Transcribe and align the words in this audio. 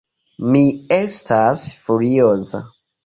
Mi 0.53 0.61
estas 0.97 1.67
furioza! 1.85 2.67